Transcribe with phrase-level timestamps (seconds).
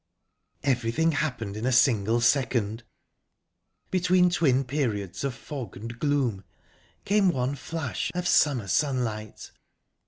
[0.63, 2.81] Everything happened in a single second.
[3.91, 6.43] Between twin periods of fog and gloom,
[7.05, 9.51] came one flash of summer sunlight.